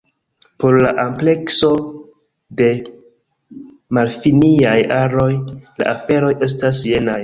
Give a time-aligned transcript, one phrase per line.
[0.61, 1.69] Por la amplekso
[2.61, 2.71] de
[3.99, 5.31] malfiniaj aroj,
[5.81, 7.19] la aferoj estas jenaj.